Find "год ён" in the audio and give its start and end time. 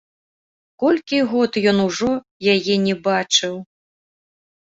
1.33-1.77